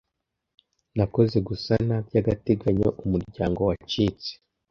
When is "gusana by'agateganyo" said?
1.47-2.89